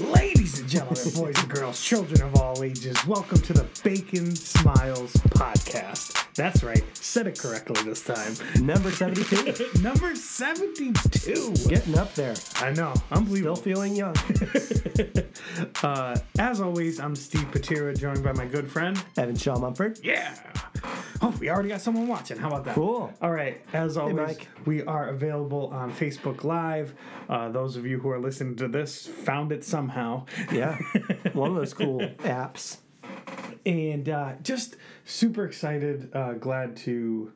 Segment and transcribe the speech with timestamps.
[0.00, 5.12] Ladies and gentlemen, boys and girls, children of all ages, welcome to the Bacon Smiles
[5.12, 6.34] podcast.
[6.34, 8.34] That's right, said it correctly this time.
[8.60, 9.68] Number 72.
[9.82, 11.54] Number 72.
[11.68, 12.34] Getting up there.
[12.56, 14.16] I know, I'm Still feeling young.
[15.82, 19.02] Uh, as always, I'm Steve Patira, joined by my good friend.
[19.18, 19.98] Evan Shaw Mumford.
[20.02, 20.34] Yeah.
[21.24, 22.36] Oh, we already got someone watching.
[22.36, 22.74] How about that?
[22.74, 23.10] Cool.
[23.22, 23.58] All right.
[23.72, 24.46] As always, Mike.
[24.66, 26.92] we are available on Facebook Live.
[27.30, 30.26] Uh, those of you who are listening to this found it somehow.
[30.52, 30.76] Yeah.
[31.32, 32.76] One of those cool apps.
[33.64, 34.76] and uh, just
[35.06, 37.32] super excited, uh, glad to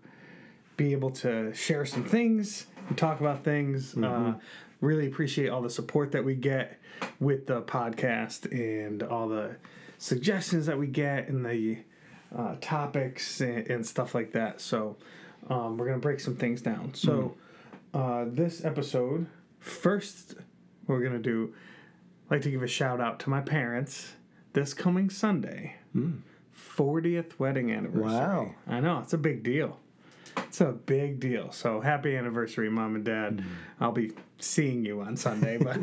[0.76, 3.96] be able to share some things and talk about things.
[3.96, 4.34] Uh,
[4.82, 6.78] really appreciate all the support that we get
[7.20, 9.56] with the podcast and all the
[9.96, 11.78] suggestions that we get and the
[12.36, 14.60] uh, topics and, and stuff like that.
[14.60, 14.96] So
[15.48, 16.94] um, we're gonna break some things down.
[16.94, 17.34] So
[17.94, 19.26] uh, this episode,
[19.60, 20.34] first,
[20.86, 21.54] we're gonna do.
[22.30, 24.14] like to give a shout out to my parents
[24.52, 25.76] this coming Sunday.
[26.76, 28.02] 40th wedding anniversary.
[28.10, 28.54] Wow.
[28.66, 29.78] I know, it's a big deal.
[30.46, 31.52] It's a big deal.
[31.52, 33.44] So happy anniversary, mom and dad.
[33.80, 35.78] I'll be seeing you on Sunday, but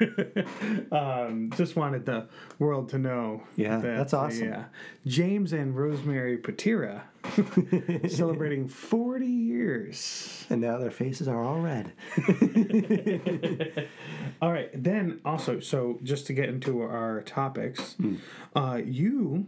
[0.92, 2.26] um, just wanted the
[2.58, 3.42] world to know.
[3.56, 4.48] Yeah, that's awesome.
[4.48, 4.64] Yeah.
[5.06, 7.02] James and Rosemary Patira
[8.10, 10.44] celebrating 40 years.
[10.50, 11.92] And now their faces are all red.
[14.42, 14.70] All right.
[14.74, 18.16] Then also, so just to get into our topics, Hmm.
[18.54, 19.46] uh, you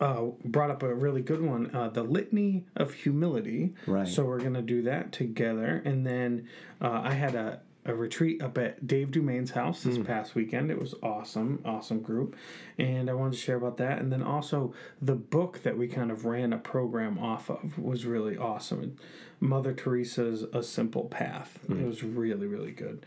[0.00, 3.74] uh, brought up a really good one, uh, the litany of humility.
[3.86, 4.06] Right.
[4.06, 6.48] So we're gonna do that together, and then
[6.80, 7.60] uh, I had a.
[7.84, 10.70] A retreat up at Dave Dumain's house this past weekend.
[10.70, 12.36] It was awesome, awesome group,
[12.76, 13.98] and I wanted to share about that.
[13.98, 18.04] And then also the book that we kind of ran a program off of was
[18.04, 18.96] really awesome.
[19.40, 21.60] Mother Teresa's A Simple Path.
[21.66, 21.80] Hmm.
[21.80, 23.06] It was really, really good.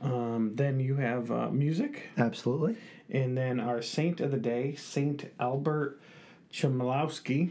[0.00, 2.76] Um, then you have uh, music, Absolutely.
[3.10, 6.00] and then our saint of the day, Saint Albert
[6.52, 7.50] Chmielowski.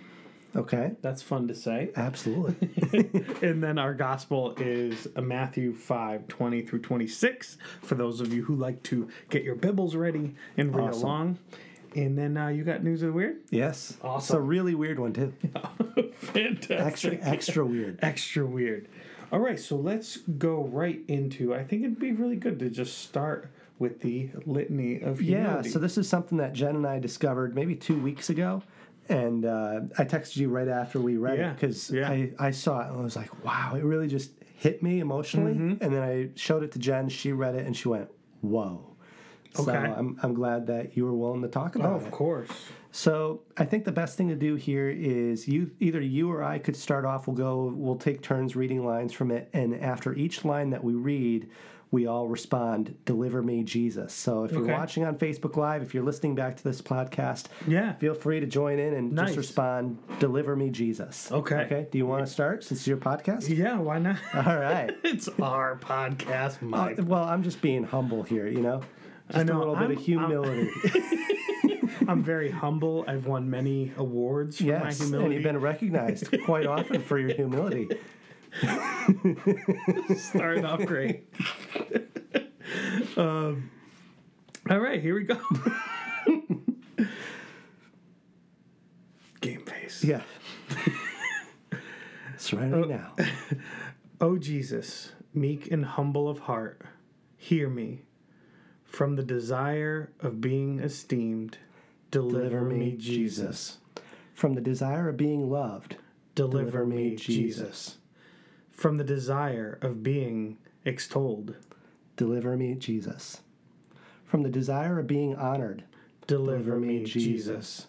[0.56, 0.94] Okay.
[1.02, 1.92] That's fun to say.
[1.96, 2.70] Absolutely.
[3.48, 8.56] and then our gospel is Matthew 5 20 through 26 for those of you who
[8.56, 11.04] like to get your Bibles ready and read Awesome.
[11.04, 11.38] along.
[11.96, 13.38] And then uh, you got news of the weird?
[13.52, 13.98] yes.
[14.04, 15.34] It's a really weird one, too.
[16.18, 16.80] Fantastic.
[16.80, 18.00] Extra, extra weird.
[18.02, 18.88] extra weird.
[19.32, 21.54] All right, so let's go right into.
[21.54, 25.80] I think it'd be really good to just start with the litany of Yeah, so
[25.80, 28.62] this is something that Jen and I discovered maybe two weeks ago.
[29.10, 32.10] And uh, I texted you right after we read Yeah, it because yeah.
[32.10, 35.54] I, I saw it and I was like, wow, it really just hit me emotionally.
[35.54, 35.84] Mm-hmm.
[35.84, 37.10] And then I showed it to Jen.
[37.10, 38.10] She read it and she went,
[38.42, 38.86] whoa.
[39.56, 39.78] So Okay.
[39.78, 42.06] I'm, I'm glad that you were willing to talk oh, about of it.
[42.06, 42.50] Of course.
[42.92, 46.60] So I think the best thing to do here is you either you or I
[46.60, 47.28] could start off.
[47.28, 47.74] We'll go.
[47.76, 51.50] We'll take turns reading lines from it, and after each line that we read,
[51.92, 54.60] we all respond, "Deliver me, Jesus." So if Okay.
[54.60, 57.94] you're watching on Facebook Live, if you're listening back to this podcast, Yeah.
[57.94, 59.28] feel free to join in and Nice.
[59.28, 61.62] just respond, "Deliver me, Jesus." Okay.
[61.62, 61.88] Okay.
[61.92, 63.50] Do you want to start since it's your podcast?
[63.50, 64.18] Yeah, why not?
[64.36, 64.92] All right.
[65.04, 67.00] it's our podcast, Mike.
[67.00, 68.48] Uh, well, I'm just being humble here.
[68.48, 68.82] You know,
[69.32, 70.70] just know, a little I'm- bit of humility.
[72.08, 73.04] I'm very humble.
[73.08, 77.34] I've won many awards for my yes, and you've been recognized quite often for your
[77.34, 77.88] humility.
[80.18, 81.28] starting off great.
[83.18, 83.70] um,
[84.70, 85.40] all right, here we go.
[89.42, 90.04] Game face.
[90.04, 90.22] Yeah.
[92.38, 93.16] Serenity now.
[94.22, 96.82] O Jesus, meek and humble of heart,
[97.38, 98.02] hear me.
[98.84, 101.58] From the desire of being esteemed,
[102.12, 103.78] deliver, me, Jesus.
[104.34, 105.96] From the desire of being loved,
[106.36, 107.98] Deliver, me, Jesus.
[108.70, 111.56] From the desire of being extolled,
[112.16, 113.42] deliver me, Jesus.
[114.26, 115.84] From the desire of being honored,
[116.28, 117.88] deliver, me, me, Jesus.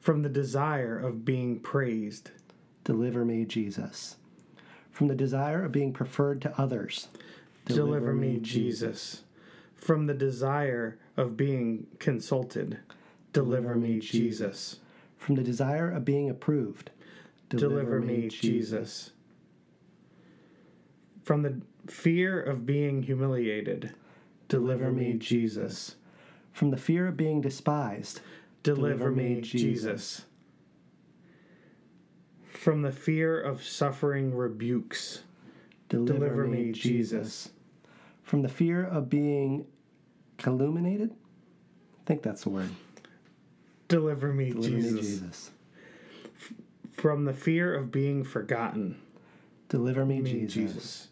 [0.00, 2.30] From the desire of being praised,
[2.84, 4.16] deliver me, Jesus.
[4.90, 7.08] From the desire of being preferred to others,
[7.66, 9.22] deliver, me, Jesus.
[9.74, 12.78] From the desire of being consulted,
[13.32, 14.80] deliver, me, Jesus.
[15.18, 16.90] From the desire of being approved,
[17.48, 19.12] Deliver, me, Jesus.
[21.22, 23.94] From the fear of being humiliated,
[24.48, 25.96] deliver, me, Jesus.
[26.52, 28.20] From the fear of being despised,
[28.62, 30.24] Deliver, me, Jesus.
[32.48, 35.22] From the fear of suffering rebukes,
[35.88, 37.50] deliver, deliver me, Jesus.
[38.22, 39.66] From the fear of being
[40.38, 42.70] calumniated, I think that's the word.
[43.86, 44.92] Deliver me, Deliver Jesus.
[44.92, 45.50] me, Jesus.
[46.90, 48.96] From the fear of being forgotten,
[49.68, 50.52] Deliver me, me, Jesus.
[50.52, 51.08] Jesus.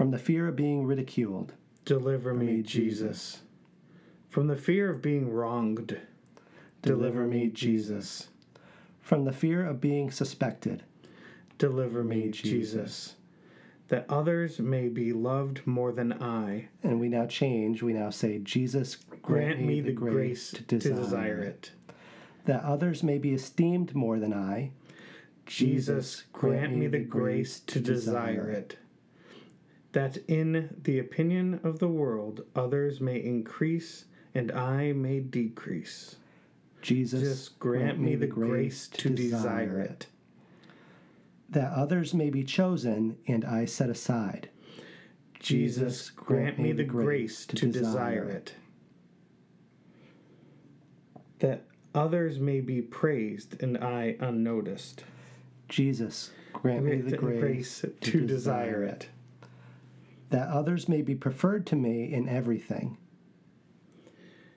[0.00, 1.52] From the fear of being ridiculed,
[1.84, 3.42] Deliver me, Jesus.
[4.30, 6.00] From the fear of being wronged,
[6.80, 8.28] Deliver me, Jesus.
[9.02, 10.84] From the fear of being suspected,
[11.58, 12.40] deliver me, Jesus.
[12.40, 13.14] Jesus.
[13.88, 16.68] That others may be loved more than I.
[16.82, 21.72] and we now change, we now say, Jesus, Grant me the grace to desire it.
[22.46, 24.70] That others may be esteemed more than I.
[25.44, 28.78] Jesus, grant me the grace to desire it.
[29.92, 34.04] That in the opinion of the world, others may increase
[34.34, 36.16] and I may decrease.
[36.82, 40.06] Jesus, Just grant me the grace to desire it.
[41.50, 44.48] That others may be chosen and I set aside.
[45.40, 48.54] Jesus, grant me the grace to desire it.
[51.40, 51.64] That
[51.94, 55.04] others may be praised and I unnoticed.
[55.68, 59.08] Jesus, grant me the grace, to desire it.
[60.30, 62.96] That others may be preferred to me in everything.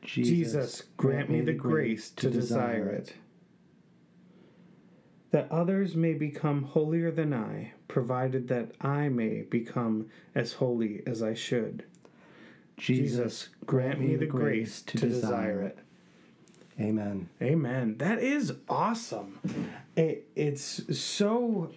[0.02, 3.14] Jesus, grant me the grace to desire it.
[5.32, 11.24] That others may become holier than I, provided that I may become as holy as
[11.24, 11.86] I should.
[12.78, 15.80] Jesus, grant me the grace to desire it.
[16.80, 17.30] Amen.
[17.42, 17.98] Amen.
[17.98, 19.40] That is awesome.
[19.96, 21.72] It, it's so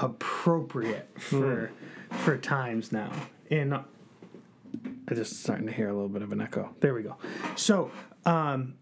[0.00, 1.20] appropriate hmm.
[1.20, 1.70] for
[2.10, 3.12] for times now.
[3.50, 6.74] And I just starting to hear a little bit of an echo.
[6.80, 7.16] There we go.
[7.56, 7.90] So,
[8.24, 8.74] um,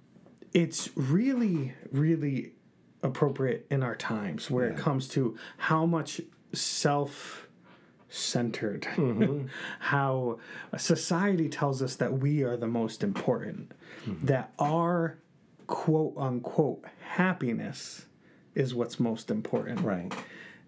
[0.52, 2.52] it's really, really
[3.02, 6.20] appropriate in our times where it comes to how much
[6.52, 7.48] self
[8.08, 9.46] centered, mm-hmm.
[9.80, 10.38] how
[10.76, 13.72] society tells us that we are the most important,
[14.06, 14.26] mm-hmm.
[14.26, 15.18] that our
[15.66, 18.06] quote unquote happiness
[18.54, 20.12] is what's most important, Right.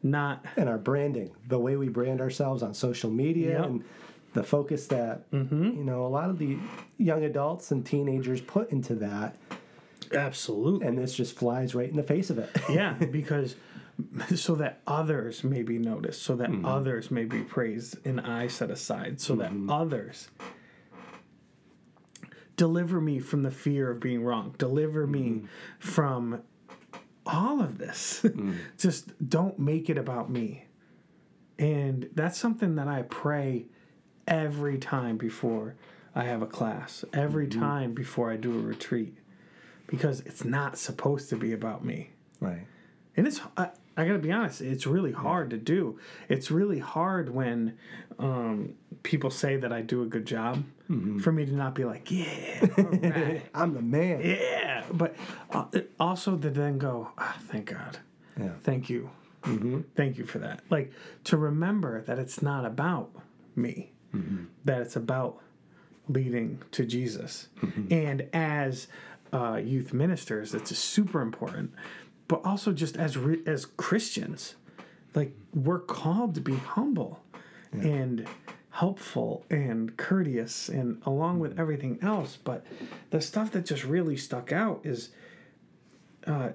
[0.02, 3.66] Not And our branding, the way we brand ourselves on social media Yep.
[3.66, 3.84] and
[4.32, 5.64] the focus that, mm-hmm.
[5.64, 6.56] you know, a lot of the
[6.98, 9.36] young adults and teenagers put into that.
[10.12, 10.86] absolutely.
[10.86, 12.50] And this just flies right in the face of it.
[12.70, 13.56] yeah, because
[14.34, 16.64] so that others may be noticed, so that mm-hmm.
[16.64, 19.70] others may be praised, and I set aside, so that mm-hmm.
[19.70, 20.30] others
[22.56, 25.44] deliver me from the fear of being wrong, deliver me
[25.78, 26.42] from
[27.32, 28.20] all of this.
[28.24, 28.56] Mm.
[28.78, 30.66] Just don't make it about me.
[31.58, 33.66] And that's something that I pray
[34.26, 35.76] every time before
[36.14, 37.60] I have a class, every mm-hmm.
[37.60, 39.16] time before I do a retreat,
[39.86, 42.10] because it's not supposed to be about me.
[42.40, 42.66] right.
[43.16, 43.70] And it's I,
[44.00, 45.98] I gotta be honest, it's really hard to do.
[46.28, 47.76] It's really hard when
[48.18, 50.64] um, people say that I do a good job
[51.20, 54.20] for me to not be like, yeah, right, I'm the man.
[54.22, 54.82] yeah.
[54.92, 55.14] But
[55.52, 55.66] uh,
[56.00, 57.98] also to then go, ah, thank God,
[58.36, 58.50] Yeah.
[58.64, 59.08] thank you,
[59.94, 60.62] thank you for that.
[60.68, 60.92] Like
[61.24, 63.10] to remember that it's not about
[63.54, 63.92] me,
[64.64, 65.38] that it's about
[66.08, 67.48] leading to Jesus.
[67.90, 68.88] And as
[69.32, 71.72] uh, youth ministers, it's super important.
[72.30, 74.54] But also just as re- as Christians,
[75.16, 77.24] like we're called to be humble
[77.72, 78.28] and
[78.70, 82.38] helpful and courteous and along with everything else.
[82.42, 82.64] But
[83.10, 85.10] the stuff that just really stuck out is
[86.24, 86.50] uh,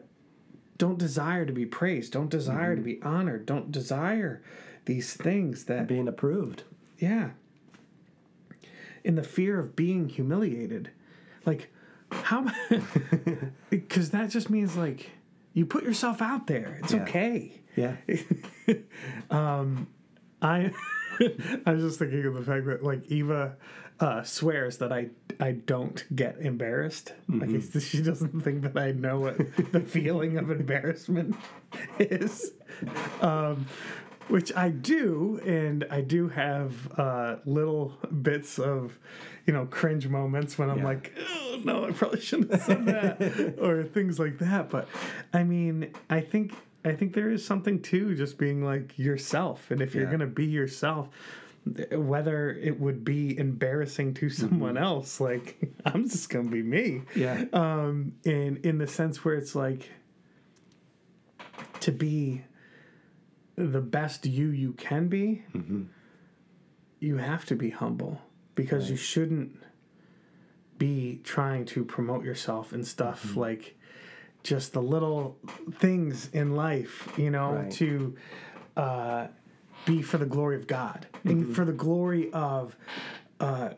[0.78, 4.42] don't desire to be praised, don't desire to be honored, don't desire
[4.86, 6.64] these things that Being approved.
[7.00, 7.32] yeah.
[9.04, 10.90] In the fear of being humiliated.
[11.46, 11.70] Like,
[12.12, 12.46] how.
[13.70, 15.12] Because that just means, like,
[15.56, 16.78] you put yourself out there.
[16.84, 17.02] It's Yeah.
[17.02, 17.62] okay.
[17.76, 17.96] Yeah.
[20.42, 20.72] I.
[21.66, 23.56] I was just thinking of the fact that, like, Eva
[24.02, 25.10] uh, swears that I
[25.40, 27.14] I don't get embarrassed.
[27.30, 29.38] Like, she doesn't think that I know what
[29.72, 31.36] the feeling of embarrassment
[32.00, 32.52] is.
[33.22, 33.66] Um,
[34.28, 38.98] which I do, and I do have uh, little bits of,
[39.46, 40.86] you know, cringe moments when I'm Yeah.
[40.86, 44.70] like, oh, no, I probably shouldn't have said that, or things like that.
[44.70, 44.88] But
[45.34, 46.54] I mean, I think
[46.84, 50.46] I think there is something to just being like yourself, and if you're gonna be
[50.46, 51.10] yourself,
[51.92, 57.46] whether it would be embarrassing to someone else, like I'm just gonna be me Yeah.
[57.54, 59.90] um in in the sense where it's like
[61.82, 62.44] to be
[63.56, 65.44] the best you you can be
[67.00, 68.22] you have to be humble
[68.56, 69.52] because you shouldn't
[70.78, 73.78] be trying to promote yourself and stuff like
[74.44, 75.38] just the little
[75.76, 77.72] things in life you know Right.
[77.74, 78.16] to
[78.76, 79.28] uh
[79.86, 82.76] be for the glory of God and for the glory of
[83.40, 83.70] uh,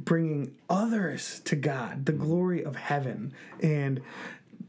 [0.00, 3.32] bringing others to God, the glory of heaven.
[3.62, 4.02] And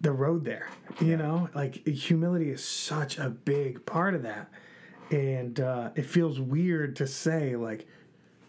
[0.01, 0.67] the road there.
[1.01, 4.49] You know, like humility is such a big part of that.
[5.11, 7.87] And uh, it feels weird to say, like,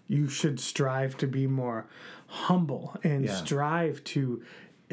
[0.08, 1.86] you should strive to be more
[2.28, 3.34] humble and Yeah.
[3.34, 4.42] strive to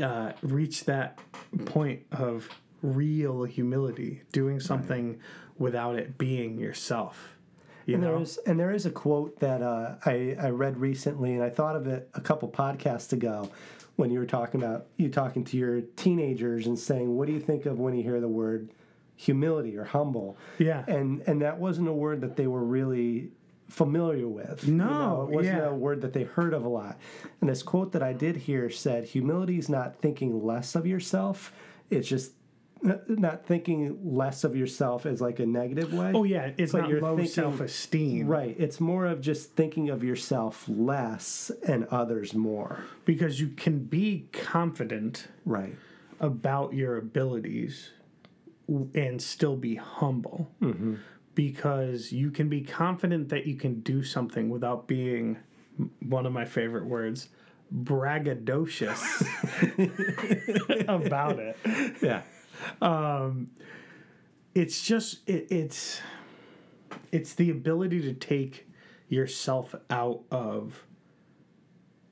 [0.01, 1.19] uh, reach that
[1.65, 2.50] point of
[2.81, 5.19] real humility, doing something
[5.57, 7.38] without it being yourself.
[7.86, 10.77] You And know, there is and there is a quote that uh, I I read
[10.79, 13.50] recently, and I thought of it a couple podcasts ago
[13.95, 17.39] when you were talking about you talking to your teenagers and saying, "What do you
[17.39, 18.69] think of when you hear the word
[19.15, 23.31] humility or humble?" yeah, And and that wasn't a word that they were really
[23.69, 24.67] familiar with.
[24.67, 25.69] No, it wasn't yeah.
[25.69, 27.00] a word that they heard of a lot.
[27.41, 31.53] And this quote that I did here said, "Humility is not thinking less of yourself;
[31.89, 32.33] it's just."
[33.07, 36.11] Not thinking less of yourself as like a negative way.
[36.13, 38.55] oh yeah, it's not low thinking- self esteem, Right.
[38.59, 42.83] It's more of just thinking of yourself less and others more.
[43.05, 45.75] Because you can be confident Right.
[46.19, 47.91] about your abilities
[48.67, 50.95] and still be humble mm-hmm.
[51.35, 55.37] because you can be confident that you can do something without being
[56.01, 57.27] one of my favorite words
[57.75, 59.01] braggadocious
[60.87, 61.57] about it
[62.01, 62.21] Yeah.
[62.82, 63.51] Um,
[64.55, 66.01] it's just it, it's
[67.12, 68.67] it's the ability to take
[69.08, 70.84] yourself out of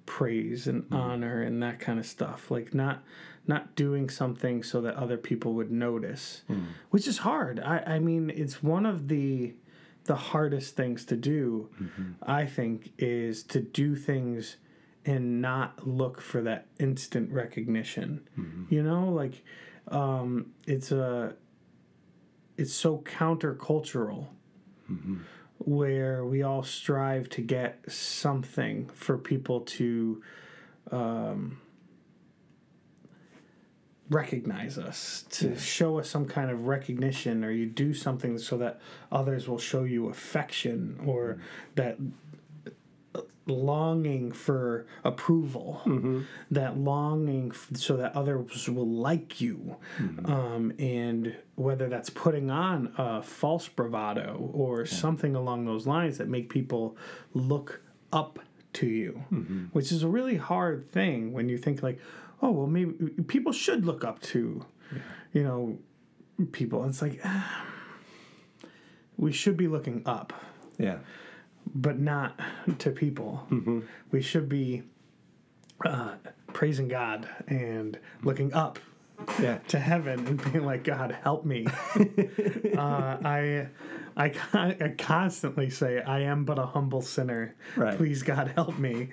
[0.06, 0.96] praise and hmm.
[0.96, 2.52] honor and that kind of stuff.
[2.52, 3.04] Like not
[3.48, 6.66] not doing something so that other people would notice hmm.
[6.90, 7.60] which is hard.
[7.60, 9.54] I i mean it's one of the
[10.06, 12.14] the hardest things to do mm-hmm.
[12.24, 14.58] i think is to do things
[15.06, 18.28] and not look for that instant recognition.
[18.38, 18.74] Mm-hmm.
[18.74, 19.44] You know like
[19.92, 21.36] um it's a
[22.58, 24.28] it's so countercultural
[25.60, 30.22] where we all strive to get something for people to
[30.92, 31.60] um,
[34.10, 38.82] recognize us, to show us some kind of recognition, or you do something so that
[39.12, 41.40] others will show you affection, or
[41.76, 41.98] that
[43.48, 45.82] longing for approval,
[46.52, 49.78] that longing f- so that others will like you,
[50.26, 56.28] um, and whether that's putting on a false bravado or something along those lines that
[56.30, 56.96] make people
[57.34, 57.82] look
[58.14, 58.40] up
[58.74, 59.24] to you,
[59.74, 62.00] which is a really hard thing when you think like,
[62.42, 62.94] oh well, maybe
[63.28, 64.66] people should look up to,
[65.34, 65.78] you know,
[66.52, 66.86] people.
[66.86, 67.66] It's like ah,
[69.18, 70.32] we should be looking up.
[70.78, 71.00] Yeah.
[71.74, 72.40] But not
[72.80, 73.48] to people.
[74.12, 74.84] We should be
[75.86, 76.16] uh,
[76.54, 78.80] praising God and looking up
[79.42, 79.60] Yeah.
[79.70, 81.66] to heaven and being like, God, help me.
[82.78, 83.68] uh, I,
[84.18, 87.56] I, I constantly say, I am but a humble sinner.
[87.76, 87.98] Right.
[87.98, 89.10] Please, God, help me.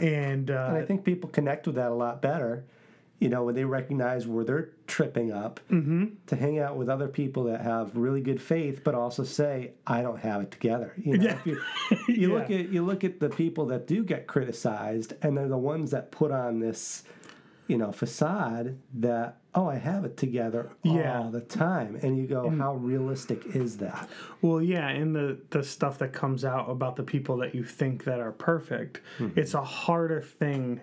[0.00, 2.64] And, uh, And I think people connect with that a lot better,
[3.18, 6.06] you know, when they recognize where they're tripping up mm-hmm.
[6.26, 10.02] to hang out with other people that have really good faith, but also say, I
[10.02, 10.92] don't have it together.
[10.96, 11.38] You know, Yeah.
[11.44, 11.60] if you,
[12.14, 15.58] you look at you look at the people that do get criticized and they're the
[15.58, 17.02] ones that put on this,
[17.66, 21.18] you know, facade that, oh, I have it together Yeah.
[21.18, 21.98] all the time.
[22.00, 24.08] And you go, how realistic is that?
[24.42, 28.04] Well, yeah, and the the stuff that comes out about the people that you think
[28.04, 29.36] that are perfect, mm-hmm.
[29.36, 30.82] it's a harder thing.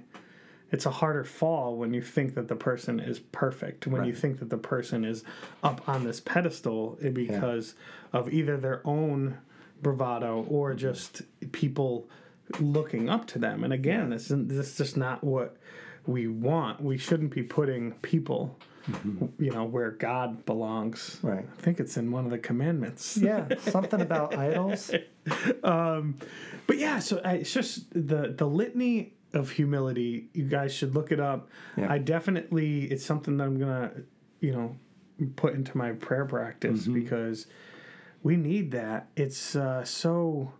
[0.75, 3.88] It's a harder fall when you think that the person is perfect.
[3.88, 5.24] When you think that the person is
[5.63, 7.75] up on this pedestal because
[8.12, 9.38] of either their own
[9.82, 10.79] bravado or mm-hmm.
[10.79, 11.22] just
[11.53, 12.10] people
[12.60, 13.63] looking up to them.
[13.63, 15.55] And again, this is this is just not what
[16.05, 16.82] we want.
[16.82, 18.58] We shouldn't be putting people,
[18.89, 19.41] mm-hmm.
[19.41, 21.20] you know, where God belongs.
[21.22, 21.46] Right.
[21.58, 23.15] I think it's in one of the commandments.
[23.15, 24.91] Yeah, something about idols.
[25.63, 26.17] Um,
[26.67, 30.27] but yeah, so I, it's just the the litany of humility.
[30.34, 31.50] You guys should look it up.
[31.77, 31.92] Yeah.
[31.92, 33.92] I definitely it's something that I'm gonna,
[34.39, 34.75] you know,
[35.36, 36.94] put into my prayer practice Mm-hmm.
[36.94, 37.48] because
[38.24, 39.08] we need that.
[39.15, 40.54] It's uh, so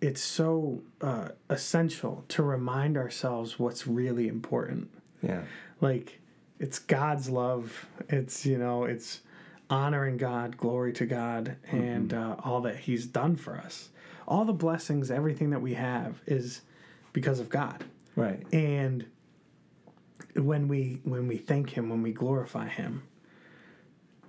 [0.00, 4.90] it's so uh, essential to remind ourselves what's really important.
[5.22, 5.42] Yeah.
[5.80, 6.20] Like
[6.60, 7.86] it's God's love.
[8.08, 9.20] It's you know it's
[9.70, 13.90] honoring God, glory to God, and uh, all that He's done for us.
[14.26, 16.60] All the blessings, everything that we have, is
[17.12, 17.84] because of God.
[18.16, 18.42] Right.
[18.52, 19.06] And
[20.34, 23.02] when we when we thank Him, when we glorify Him,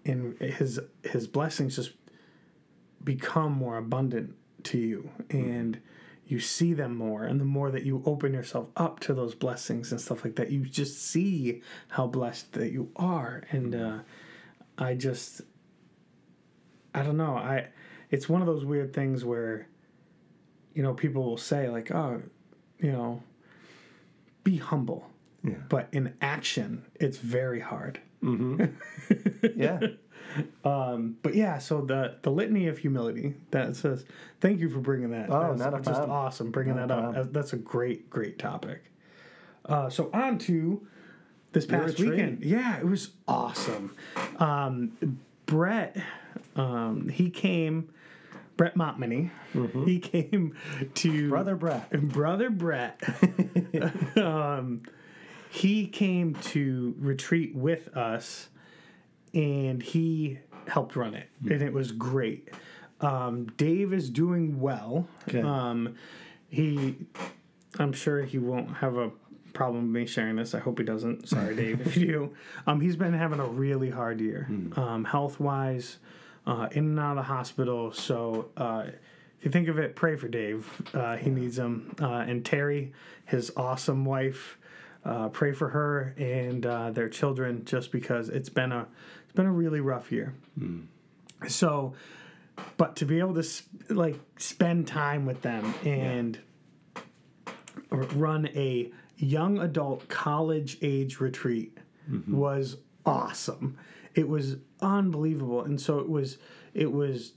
[0.05, 1.91] and His His blessings just
[3.03, 5.79] become more abundant to you, and
[6.29, 9.91] you see them more, and the more that you open yourself up to those blessings
[9.91, 13.43] and stuff like that, you just see how blessed that you are.
[13.49, 13.99] And uh,
[14.77, 15.41] I just,
[16.93, 17.69] I don't know, I,
[18.11, 19.67] it's one of those weird things where,
[20.75, 22.21] you know, people will say like, oh,
[22.79, 23.21] you know,
[24.43, 25.09] be humble.
[25.43, 25.55] Yeah.
[25.69, 27.99] But in action, it's very hard.
[29.55, 29.79] Yeah.
[30.63, 34.05] Um, but yeah, so the the litany of humility that says,
[34.41, 35.29] thank you for bringing that.
[35.31, 36.11] Oh, That's not a just problem.
[36.11, 36.99] awesome bringing Not that up.
[36.99, 37.13] problem.
[37.15, 38.83] That's- That's a great great topic.
[39.65, 40.85] Uh, so on to
[41.51, 42.43] this past weekend.
[42.43, 43.95] Yeah, it was awesome.
[44.37, 45.97] Um, Brett,
[46.55, 47.89] um, he came.
[48.59, 49.29] Brett Montmany,
[49.85, 50.53] he came
[50.95, 51.29] to Mm-hmm.
[51.29, 51.89] Brother Brett.
[52.09, 53.01] brother Brett.
[54.17, 54.81] um,
[55.49, 58.49] he came to retreat with us,
[59.33, 62.49] and he helped run it, and it was great.
[62.99, 65.07] Um, Dave is doing well.
[65.29, 65.45] Good.
[65.45, 65.95] Um,
[66.49, 66.97] he,
[67.79, 69.09] I'm sure he won't have a
[69.53, 70.53] problem with me sharing this.
[70.53, 71.29] I hope he doesn't.
[71.29, 72.35] Sorry, Dave, if you do.
[72.67, 75.97] Um, he's been having a really hard year, um, health wise,
[76.49, 77.91] uh, in and out of the hospital.
[77.93, 78.49] So.
[78.57, 78.85] Uh,
[79.39, 80.67] if you think of it, pray for Dave.
[80.93, 81.95] Uh, he needs him.
[82.01, 82.91] Uh, and Terry,
[83.25, 84.57] his awesome wife,
[85.05, 88.85] uh, pray for her and uh, their children, just because it's been a
[89.23, 90.33] it's been a really rough year.
[91.47, 91.93] So,
[92.75, 96.37] but to be able to s- like spend time with them and
[97.93, 101.77] r- run a young adult college age retreat
[102.27, 102.75] was
[103.05, 103.77] awesome.
[104.15, 106.37] It was unbelievable, and so it was
[106.73, 107.33] it was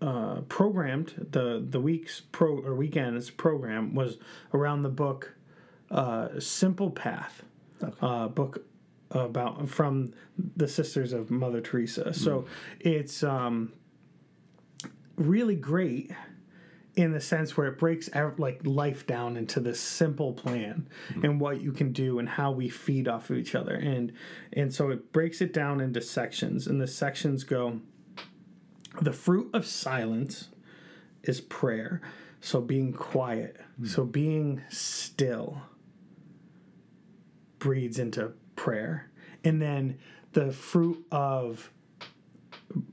[0.00, 4.18] uh, programmed the the week's pro or weekend's program was
[4.52, 5.34] around the book
[5.90, 7.42] uh, Simple Path,
[8.00, 8.64] uh, book
[9.10, 10.12] about from
[10.56, 12.14] the Sisters of Mother Teresa.
[12.14, 12.46] So
[12.80, 13.72] it's um,
[15.16, 16.10] really great
[16.94, 21.24] in the sense where it breaks like life down into this simple plan mm-hmm.
[21.24, 23.74] and what you can do and how we feed off of each other.
[23.74, 24.12] And
[24.52, 27.80] and so it breaks it down into sections and the sections go
[29.00, 30.48] the fruit of silence
[31.22, 32.02] is prayer.
[32.40, 33.58] So being quiet.
[33.80, 33.88] Mm.
[33.88, 35.62] So being still
[37.58, 39.10] breeds into prayer.
[39.44, 39.98] And then
[40.32, 41.70] the fruit of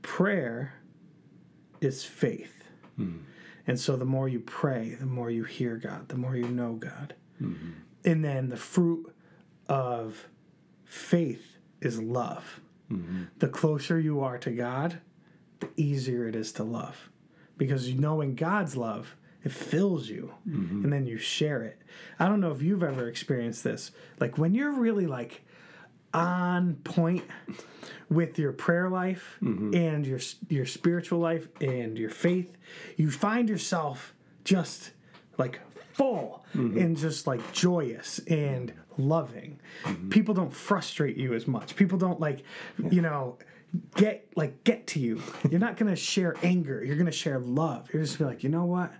[0.02, 0.74] prayer
[1.80, 2.64] is faith
[2.96, 3.16] hmm.
[3.70, 6.72] And so the more you pray, the more you hear God, the more you know
[6.72, 7.14] God.
[7.40, 7.70] Mm-hmm.
[8.04, 9.14] And then the fruit
[9.68, 10.26] of
[10.84, 12.58] faith is love.
[12.90, 13.26] Mm-hmm.
[13.38, 15.00] The closer you are to God,
[15.60, 17.10] the easier it is to love.
[17.58, 20.82] Because you knowing God's love, it fills you mm-hmm.
[20.82, 21.80] and then you share it.
[22.18, 23.92] I don't know if you've ever experienced this.
[24.18, 25.44] Like when you're really like
[26.12, 27.24] on point
[28.08, 29.74] with your prayer life mm-hmm.
[29.74, 32.56] and your your spiritual life and your faith,
[32.96, 34.90] you find yourself just
[35.38, 35.60] like
[35.92, 36.78] full mm-hmm.
[36.78, 39.60] and just like joyous and loving.
[39.84, 40.08] Mm-hmm.
[40.08, 41.76] People don't frustrate you as much.
[41.76, 42.42] People don't like,
[42.90, 43.38] you know,
[43.96, 45.22] get like get to you.
[45.48, 46.82] You're not gonna share anger.
[46.84, 47.88] You're gonna share love.
[47.92, 48.92] You're just be like, you know what?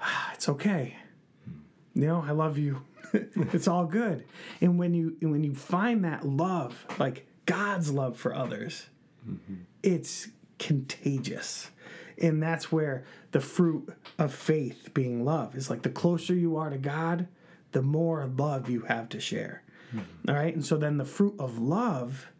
[0.34, 0.96] It's okay.
[1.44, 2.00] Hmm.
[2.00, 2.82] You know, I love you.
[3.52, 4.24] it's all good.
[4.60, 8.86] And when you and when you find that love, like God's love for others,
[9.28, 9.62] mm-hmm.
[9.82, 11.70] it's contagious.
[12.18, 16.70] And that's where the fruit of faith being love is like the closer you are
[16.70, 17.26] to God,
[17.72, 19.62] the more love you have to share.
[19.94, 20.30] Mm-hmm.
[20.30, 20.54] All right?
[20.54, 22.30] And so then the fruit of love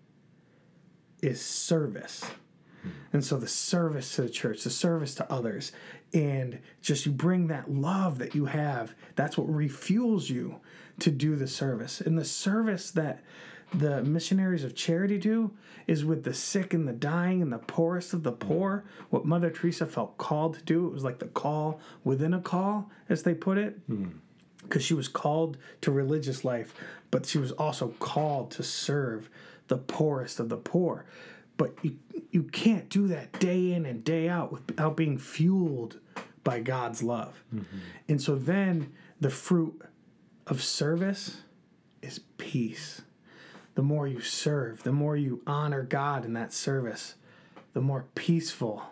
[1.23, 2.23] is service.
[2.23, 2.89] Mm-hmm.
[3.15, 5.73] And so the service to the church, the service to others,
[6.13, 10.61] and just you bring that love that you have, that's what refuels you
[11.01, 12.01] to do the service.
[12.01, 13.23] And the service that
[13.75, 15.51] the missionaries of charity do
[15.87, 18.85] is with the sick and the dying and the poorest of the poor.
[19.11, 22.91] What Mother Teresa felt called to do, it was like the call within a call,
[23.09, 24.09] as they put it hmm.
[24.63, 26.75] because she was called to religious life,
[27.11, 29.31] but she was also called to serve
[29.69, 31.07] the poorest of the poor.
[31.57, 31.99] But you,
[32.31, 35.99] you can't do that day in and day out without being fueled
[36.45, 37.43] by God's love.
[37.55, 37.79] Mm-hmm.
[38.09, 39.81] And so then the fruit
[40.47, 41.39] of service
[42.01, 43.03] is peace.
[43.75, 47.15] The more you serve, the more you honor God in that service,
[47.73, 48.83] the more peaceful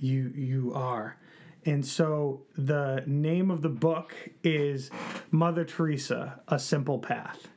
[0.00, 1.16] you you are.
[1.64, 4.90] And so the name of the book is
[5.30, 7.48] Mother Teresa: A Simple Path.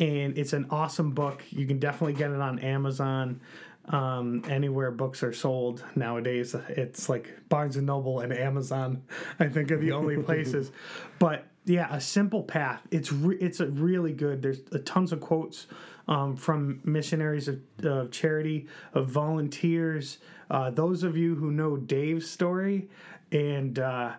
[0.00, 1.44] And it's an awesome book.
[1.50, 3.40] You can definitely get it on Amazon.
[3.86, 9.02] Um, anywhere books are sold nowadays, it's like Barnes and Noble and Amazon.
[9.38, 10.72] I think are the only places.
[11.18, 12.82] But yeah, a simple path.
[12.90, 14.40] It's re- it's a really good.
[14.42, 15.66] There's a tons of quotes
[16.08, 20.18] um, from missionaries of, of charity, of volunteers.
[20.50, 22.88] Uh, those of you who know Dave's story,
[23.32, 24.12] and uh,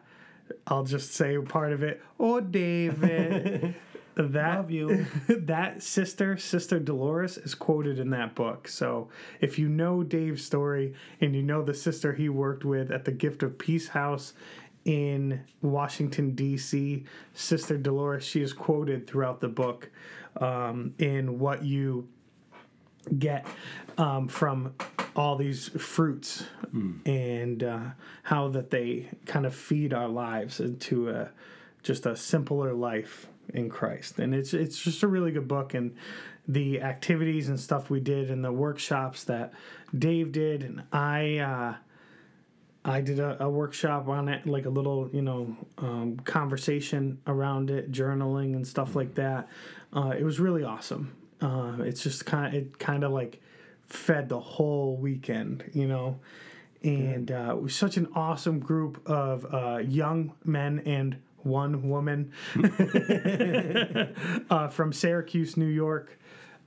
[0.67, 2.01] I'll just say part of it.
[2.19, 3.75] Oh, David.
[4.15, 4.67] that
[5.28, 8.67] that sister, Sister Dolores, is quoted in that book.
[8.67, 9.10] So
[9.41, 13.12] if you know Dave's story and you know the sister he worked with at the
[13.12, 14.34] Gift of Peace House
[14.86, 17.06] in Washington D.C.
[17.34, 19.89] Sister Dolores, she is quoted throughout the book
[20.39, 22.08] um, in what you
[23.17, 23.45] get
[23.97, 24.73] um, from
[25.15, 26.43] all these fruits
[27.06, 27.80] and uh,
[28.23, 31.30] how that they kind of feed our lives into a
[31.84, 34.19] just a simpler life in Christ.
[34.19, 35.95] And it's it's just a really good book and
[36.47, 39.53] the activities and stuff we did and the workshops that
[39.97, 41.75] Dave did and I uh,
[42.86, 47.71] I did a, a workshop on it, like a little, you know, um, conversation around
[47.71, 49.49] it, journaling and stuff like that.
[49.91, 51.15] Uh, it was really awesome.
[51.41, 53.41] Uh, it's just kind of, it kind of like
[53.88, 56.19] fed the whole weekend, you know.
[56.84, 62.31] And uh, it was such an awesome group of uh, young men and one woman
[64.49, 66.19] uh, from Syracuse, New York.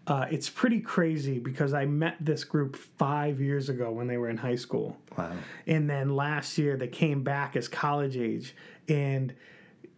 [0.06, 4.30] Uh, it's pretty crazy because I met this group five years ago when they were
[4.30, 4.96] in high school.
[5.18, 5.32] Wow.
[5.66, 8.54] And then last year they came back as college age
[8.88, 9.34] and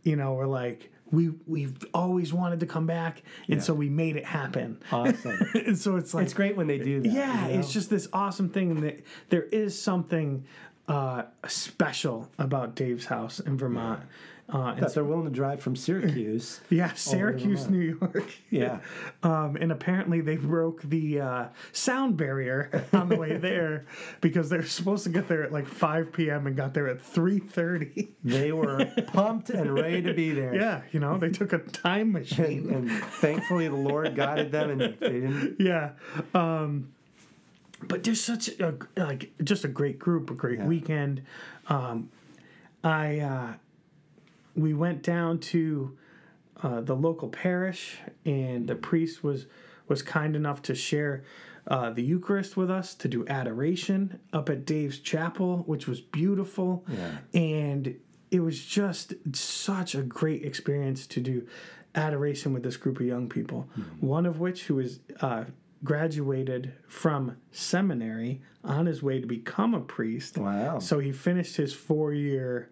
[0.03, 4.17] you know, we're like we we've always wanted to come back and so we made
[4.17, 4.81] it happen.
[4.91, 5.39] Awesome.
[5.55, 7.13] and so it's like it's great when they do that.
[7.13, 7.61] yeah, you know?
[7.61, 10.45] it's just this awesome thing that there is something
[10.89, 14.03] uh, special about Dave's house in Vermont.
[14.53, 16.61] Uh, that they're willing to drive from Syracuse.
[16.71, 18.25] yeah, Syracuse, New York.
[18.51, 18.81] Yeah.
[19.23, 23.87] Um, and apparently they broke the uh, sound barrier on the way there
[24.21, 26.49] because they're supposed to get there at like 5 p.m.
[26.49, 28.09] and got there at 3:30.
[28.25, 30.53] They were pumped and ready to be there.
[30.55, 32.69] yeah, you know, they took a time machine.
[32.71, 35.91] And, and thankfully the Lord guided them and they didn't yeah.
[36.35, 36.93] Um,
[37.87, 40.67] but there's such a like just a great group, a great Yeah.
[40.67, 41.23] weekend.
[41.69, 42.11] Um,
[42.83, 43.53] I uh,
[44.57, 45.97] we went down to
[46.63, 49.47] uh, the local parish, and the priest was
[49.89, 51.25] was kind enough to share
[51.67, 56.85] uh, the Eucharist with us to do adoration up at Dave's chapel, which was beautiful,
[56.89, 57.19] Yeah.
[57.35, 57.97] and
[58.31, 61.47] it was just such a great experience to do
[61.97, 63.69] adoration with this group of young people.
[63.99, 65.45] One of which who is uh,
[65.83, 70.39] graduated from seminary on his way to become a priest.
[70.39, 70.79] Wow.
[70.79, 72.71] So he finished his four year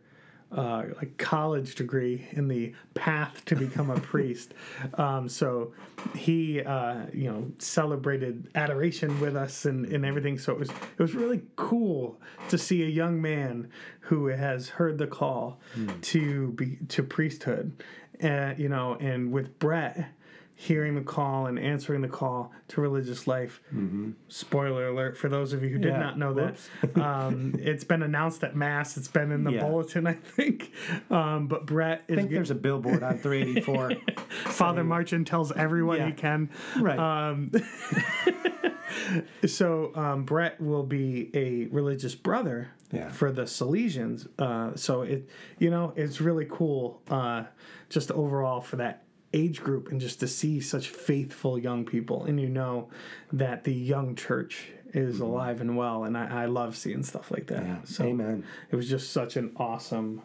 [0.53, 4.55] uh, like college degree in the path to become a priest.
[4.95, 5.73] Um, so
[6.15, 10.39] he uh, you know celebrated adoration with us and, and everything.
[10.39, 14.99] So it was it was really cool to see a young man who has heard
[14.99, 15.61] the call
[16.03, 17.85] to be to priesthood.
[18.21, 20.13] and you know, and with Brett
[20.61, 23.61] hearing the call and answering the call to religious life.
[24.27, 26.69] Spoiler alert for those of you who did Yeah, not know whoops.
[26.83, 26.99] that.
[27.09, 28.97] Um, it's been announced at Mass.
[28.97, 29.61] It's been in the Yeah.
[29.63, 30.73] bulletin, I think.
[31.13, 33.93] Um, but Brett I is think there's a billboard on 384.
[34.51, 36.07] Father Marchin tells everyone Yeah.
[36.07, 36.51] he can.
[36.81, 36.99] Right.
[36.99, 37.53] Um,
[39.47, 43.11] so um, Brett will be a religious brother Yeah.
[43.11, 44.27] for the Salesians.
[44.41, 45.29] Uh, so it,
[45.61, 47.45] you know, it's really cool, uh,
[47.91, 52.41] just overall for that age group, and just to see such faithful young people, and
[52.41, 52.89] you know
[53.33, 57.47] that the young church is alive and well, and I, I love seeing stuff like
[57.49, 57.63] that.
[57.63, 57.73] Mm-hmm.
[57.73, 57.85] Yeah.
[57.85, 58.45] So Amen.
[58.71, 60.23] it was just such an awesome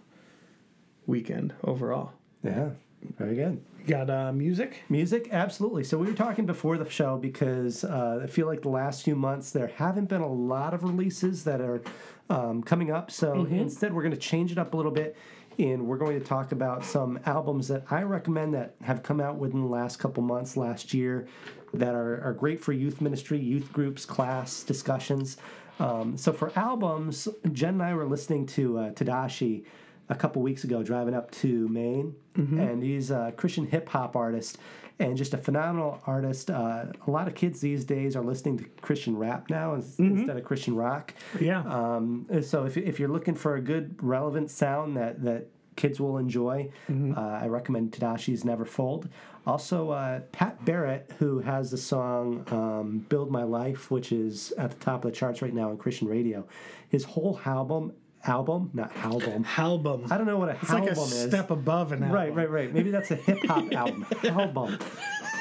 [1.05, 2.13] weekend overall.
[2.43, 2.69] Yeah.
[3.17, 3.63] Very good.
[3.85, 4.83] Got uh, music?
[4.87, 5.83] Music, absolutely.
[5.83, 9.15] So we were talking before the show because uh, I feel like the last few
[9.15, 11.81] months there haven't been a lot of releases that are
[12.29, 13.11] um, coming up.
[13.11, 15.17] So instead, we're going to change it up a little bit,
[15.59, 19.37] and we're going to talk about some albums that I recommend that have come out
[19.37, 21.27] within the last couple months, last year,
[21.73, 25.37] that are, are great for youth ministry, youth groups, class discussions.
[25.79, 29.65] Um, so for albums, Jen and I were listening to uh, Tedashii
[30.09, 34.57] a couple weeks ago driving up to Maine, and he's a Christian hip hop artist
[34.99, 36.49] and just a phenomenal artist.
[36.49, 40.37] Uh, a lot of kids these days are listening to Christian rap now ins- instead
[40.37, 41.13] of Christian rock.
[41.39, 41.61] Yeah.
[41.61, 46.17] Um, so if, if you're looking for a good relevant sound that that kids will
[46.19, 49.09] enjoy, uh, I recommend Tedashii's Never Fold.
[49.45, 54.71] Also, uh, Pat Barrett, who has the song um, "Build My Life," which is at
[54.71, 56.45] the top of the charts right now on Christian radio.
[56.89, 57.93] His whole album,
[58.25, 59.45] album, not album.
[59.57, 60.05] Album.
[60.11, 61.21] I don't know what a It's like a is.
[61.23, 62.15] step above an album.
[62.15, 62.73] Right, right, right.
[62.73, 64.05] Maybe that's a hip hop album.
[64.23, 64.79] Album.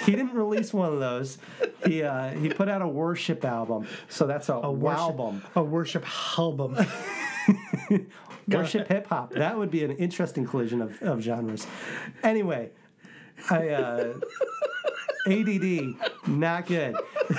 [0.05, 1.39] He didn't release one of those.
[1.87, 3.87] He uh, he put out a worship album.
[4.09, 5.43] So that's a, Worship, album.
[5.55, 6.05] A worship
[6.39, 6.77] album.
[8.49, 9.33] Worship hip hop.
[9.35, 11.67] That would be an interesting collision of, of genres.
[12.25, 12.71] Anyway,
[13.49, 14.15] I uh,
[15.27, 15.95] ADD,
[16.27, 16.97] not good.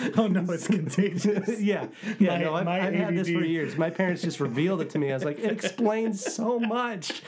[0.16, 1.60] oh no, it's contagious.
[1.60, 1.86] yeah,
[2.18, 2.30] yeah.
[2.38, 3.76] My- no, I've, I've had this for years.
[3.76, 5.10] My parents just revealed it to me.
[5.10, 7.22] I was like, it explains so much.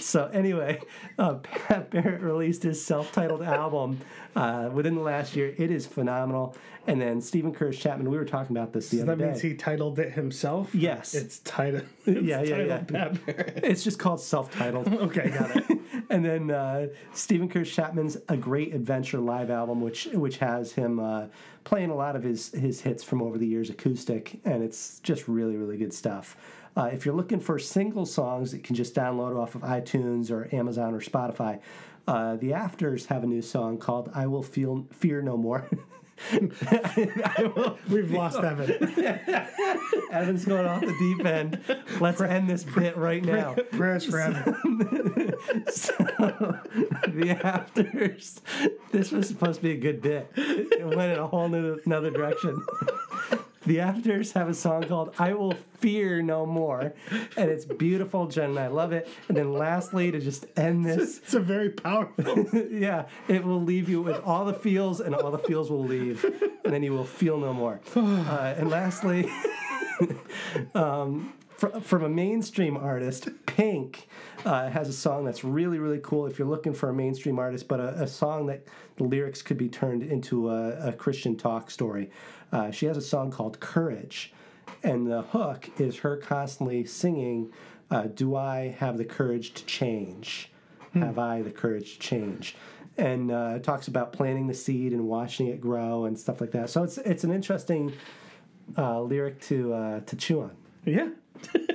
[0.00, 0.80] So anyway,
[1.18, 4.00] uh, Pat Barrett released his self-titled album
[4.36, 5.54] uh, within the last year.
[5.58, 6.56] It is phenomenal.
[6.86, 8.10] And then Steven Curtis Chapman.
[8.10, 9.20] We were talking about this the So other day.
[9.24, 10.74] that means he titled it himself.
[10.74, 11.14] Yes.
[11.14, 11.84] it's titled.
[12.06, 12.78] It's Yeah, yeah, titled yeah.
[13.08, 13.60] Pat Barrett.
[13.62, 14.88] It's just called self-titled.
[14.88, 15.78] Okay, got it.
[16.10, 20.98] and then uh, Steven Curtis Chapman's A Great Adventure live album, which which has him
[20.98, 21.26] uh,
[21.64, 25.28] playing a lot of his his hits from over the years acoustic, and it's just
[25.28, 26.36] really really good stuff.
[26.76, 30.30] Uh, if you're looking for single songs that you can just download off of iTunes
[30.30, 31.60] or Amazon or Spotify,
[32.08, 35.68] uh, the Afters have a new song called "I Will Feel Fear No More."
[37.88, 38.70] We've lost Evan.
[40.12, 41.60] Evan's going off the deep end.
[42.00, 43.54] Let's end this bit right now.
[43.72, 45.34] Prayers for Evan.
[45.70, 45.92] So,
[47.08, 48.40] the afters.
[48.92, 50.30] This was supposed to be a good bit.
[50.36, 52.64] It went in a whole new, another direction.
[53.64, 56.94] The afters have a song called "I Will Fear No More,"
[57.36, 59.08] and it's beautiful, Jen, and I love it.
[59.28, 62.46] And then, lastly, to just end this, It's a very powerful.
[62.70, 66.24] yeah, it will leave you with all the feels, and all the feels will leave,
[66.64, 67.80] and then you will feel no more.
[68.32, 69.30] Uh, and lastly,
[70.74, 71.32] um,
[71.68, 74.08] from a mainstream artist, Pink
[74.44, 76.26] uh, has a song that's really, really cool.
[76.26, 79.58] If you're looking for a mainstream artist, but a, a song that the lyrics could
[79.58, 82.10] be turned into a, a Christian talk story.
[82.50, 84.32] Uh, she has a song called Courage,
[84.82, 87.52] and the hook is her constantly singing,
[87.90, 90.50] uh, "Do I have the courage to change?
[90.94, 92.56] Have I the courage to change?"
[92.98, 96.50] And uh, it talks about planting the seed and watching it grow and stuff like
[96.52, 96.68] that.
[96.68, 97.94] So it's it's an interesting
[98.76, 100.56] uh, lyric to uh, to chew on.
[100.84, 101.10] Yeah.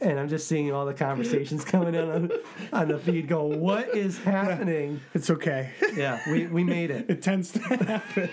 [0.00, 2.30] And I'm just seeing all the conversations coming in on,
[2.74, 3.26] on the feed.
[3.26, 5.00] Go, what is happening?
[5.14, 5.70] It's okay.
[5.94, 7.06] Yeah, we, we made it.
[7.08, 8.28] It tends to happen.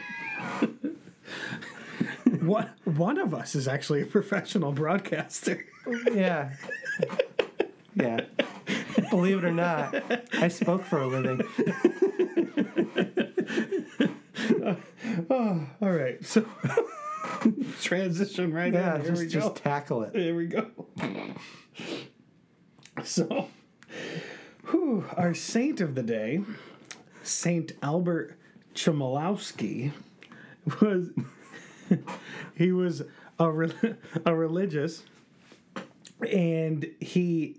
[2.42, 5.66] one, one of us is actually a professional broadcaster.
[6.14, 6.52] Yeah,
[7.96, 8.20] yeah.
[9.10, 9.96] Believe it or not,
[10.34, 11.42] I spoke for a living.
[15.30, 16.46] Oh, all right, so
[17.82, 19.02] transition right Yeah, in.
[19.02, 19.40] Here just we go.
[19.50, 20.14] just tackle it.
[20.14, 20.68] There we go.
[23.04, 23.48] So,
[24.70, 26.42] whew, our saint of the day,
[27.24, 28.38] Saint Albert
[28.76, 29.92] Chmielowski,
[30.82, 31.10] was
[32.56, 33.04] he was
[33.40, 35.04] a re- a religious,
[36.30, 37.58] and he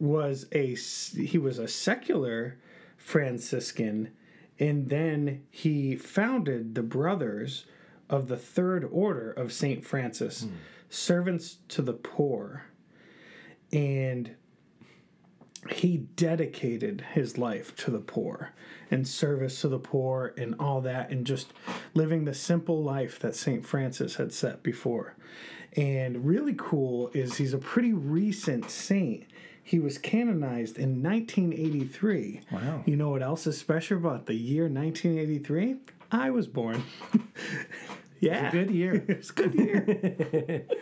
[0.00, 2.56] was a he was a secular
[2.96, 4.10] Franciscan,
[4.58, 7.66] and then he founded the Brothers
[8.08, 10.54] of the Third Order of Saint Francis, hmm.
[10.88, 12.64] servants to the poor,
[13.72, 14.34] and
[15.70, 18.52] he dedicated his life to the poor
[18.90, 21.52] and service to the poor and all that and just
[21.94, 23.66] living the simple life that St.
[23.66, 25.16] Francis had set before.
[25.76, 29.24] And really cool is he's a pretty recent saint.
[29.62, 32.40] He was canonized in 1983.
[32.50, 32.82] Wow.
[32.86, 35.76] You know what else is special about the year 1983?
[36.10, 36.82] I was born.
[38.20, 38.50] yeah.
[38.50, 39.04] Good year.
[39.08, 40.66] It's a good year.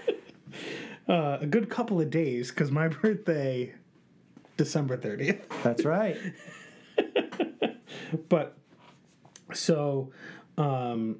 [1.09, 3.75] uh, a good couple of days because my birthday,
[4.57, 5.43] December 30th.
[5.63, 6.17] That's right.
[8.29, 8.57] But
[9.53, 10.13] so
[10.59, 11.19] um,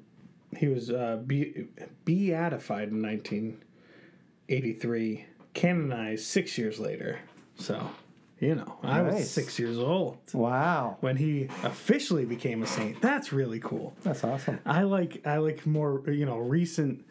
[0.55, 1.67] he was uh, be-
[2.05, 7.19] beatified in 1983, canonized six years later.
[7.57, 7.89] So,
[8.39, 13.01] you know, I was six years old Wow, when he officially became a saint.
[13.01, 13.93] That's really cool.
[14.03, 14.59] that's awesome.
[14.65, 17.05] I like I like more you know recent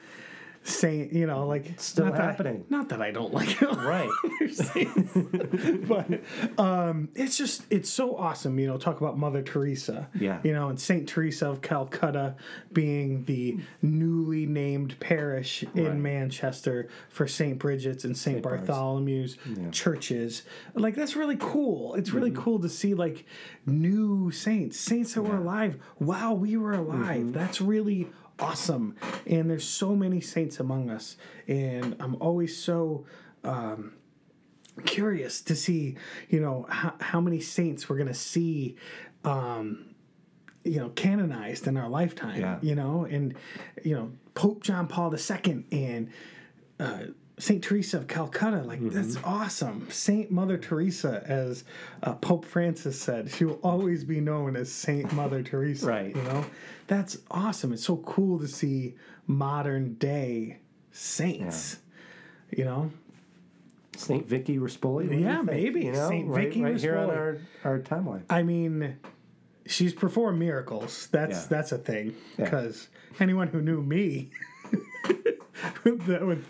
[0.69, 2.65] saint you know like Still not that happening.
[2.69, 3.69] not that I don't like it.
[3.77, 4.11] Right.
[5.89, 6.21] but
[6.59, 8.59] um, it's just it's so awesome.
[8.59, 10.09] You know, talk about Mother Teresa.
[10.19, 10.41] Yeah.
[10.43, 12.35] You know, and Saint Teresa of Calcutta
[12.73, 15.95] being the newly named parish in Right.
[15.97, 18.67] Manchester for Saint Bridget's and Saint, Bart's.
[18.69, 19.37] Bartholomew's
[19.73, 20.43] churches.
[20.75, 21.95] Like that's really cool.
[21.95, 22.43] It's really Mm-hmm.
[22.43, 23.25] cool to see like
[23.67, 27.21] new saints, saints that were alive while we were alive.
[27.21, 27.33] Mm-hmm.
[27.33, 28.96] That's really awesome.
[29.27, 31.16] And there's so many saints among us,
[31.49, 33.05] and I'm always so
[34.85, 35.96] curious to see,
[36.29, 38.77] you know, how, how many saints we're going to see,
[39.25, 39.94] um,
[40.64, 42.59] you know, canonized in our lifetime, Yeah.
[42.61, 43.35] you know, and,
[43.85, 46.11] you know, Pope John Paul II and
[46.79, 46.99] uh,
[47.38, 48.62] Saint Teresa of Calcutta.
[48.62, 48.88] Like, Mm-hmm.
[48.96, 49.87] that's awesome.
[49.90, 51.64] Saint Mother Teresa, as
[52.03, 55.87] uh, Pope Francis said, she will always be known as Saint Mother Teresa.
[55.87, 56.16] Right.
[56.16, 56.46] You know,
[56.87, 57.72] that's awesome.
[57.72, 58.94] It's so cool to see
[59.27, 60.59] modern day
[60.92, 61.79] saints,
[62.57, 62.90] you know?
[63.96, 65.20] Saint Vicky Rispoli.
[65.22, 65.85] Yeah, maybe.
[65.87, 68.22] You know, Saint right, Vicky right here on our, our timeline.
[68.31, 68.99] I mean,
[69.66, 71.09] she's performed miracles.
[71.12, 71.46] That's Yeah.
[71.49, 72.14] that's a thing.
[72.38, 72.44] Yeah.
[72.44, 72.88] Because
[73.20, 74.31] anyone who knew me
[75.85, 76.44] that would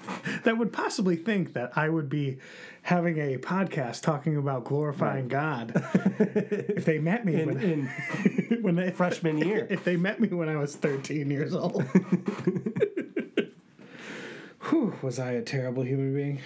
[0.46, 2.38] that would possibly think that I would be
[2.82, 5.72] having a podcast talking about glorifying God.
[6.20, 7.86] if they met me In, when, in
[8.62, 9.66] when they freshman year.
[9.70, 11.82] if they met me when I was 13 years old.
[14.70, 16.40] Whew, was I a terrible human being?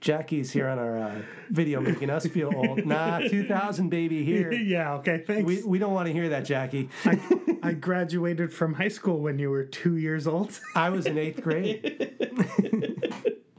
[0.00, 2.86] Jackie's here on our uh, video making us feel old.
[2.86, 4.50] Nah, 2000 baby here.
[4.52, 5.46] yeah, okay, thanks.
[5.46, 6.88] We, we don't want to hear that, Jackie.
[7.04, 7.18] I,
[7.64, 10.60] I graduated from high school when you were two years old.
[10.76, 12.12] I was in eighth grade.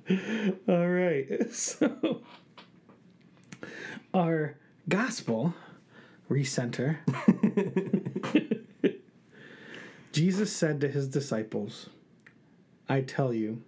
[0.69, 1.51] All right.
[1.51, 2.21] So,
[4.13, 5.55] our gospel
[6.29, 6.97] recenter.
[10.11, 11.89] Jesus said to his disciples,
[12.87, 13.63] I tell you,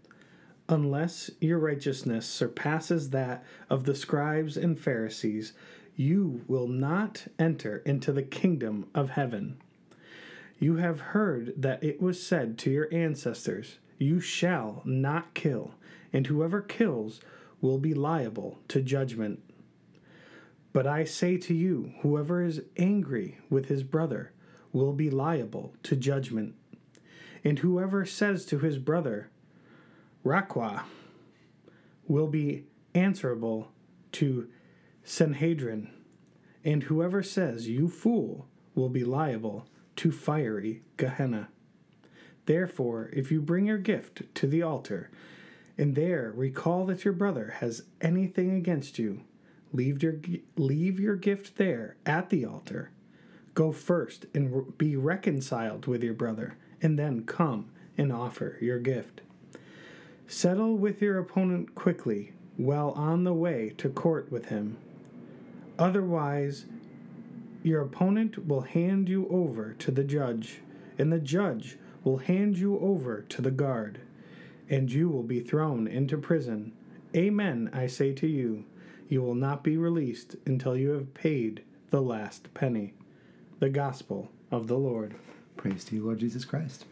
[0.69, 5.53] unless your righteousness surpasses that of the scribes and Pharisees,
[5.95, 9.57] you will not enter into the kingdom of heaven.
[10.59, 15.75] You have heard that it was said to your ancestors, You shall not kill,
[16.11, 17.21] and whoever kills
[17.61, 19.43] will be liable to judgment.
[20.73, 24.31] But I say to you, whoever is angry with his brother
[24.71, 26.55] will be liable to judgment.
[27.43, 29.29] And whoever says to his brother,
[30.25, 30.83] Rakwa,
[32.07, 33.71] will be answerable
[34.13, 34.47] to
[35.03, 35.89] Sanhedrin.
[36.63, 39.67] And whoever says, You fool, will be liable
[39.97, 41.49] to fiery Gehenna.
[42.45, 45.09] Therefore, if you bring your gift to the altar,
[45.77, 49.21] and there recall that your brother has anything against you,
[49.73, 50.15] leave your
[50.55, 52.91] leave your gift there at the altar.
[53.53, 59.21] Go first and be reconciled with your brother, and then come and offer your gift.
[60.27, 64.77] Settle with your opponent quickly while on the way to court with him.
[65.79, 66.65] Otherwise,
[67.67, 70.61] your opponent will hand you over to the judge,
[70.97, 73.99] and the judge will hand you over to the guard,
[74.69, 76.71] and you will be thrown into prison.
[77.15, 78.65] Amen, I say to you.
[79.09, 82.93] You will not be released until you have paid the last penny.
[83.59, 85.15] The gospel of the Lord.
[85.55, 86.85] Praise to you, Lord Jesus Christ.